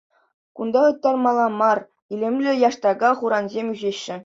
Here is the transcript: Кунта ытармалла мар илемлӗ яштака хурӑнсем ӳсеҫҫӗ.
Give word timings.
Кунта 0.55 0.81
ытармалла 0.93 1.47
мар 1.59 1.79
илемлӗ 2.13 2.53
яштака 2.67 3.11
хурӑнсем 3.23 3.67
ӳсеҫҫӗ. 3.77 4.17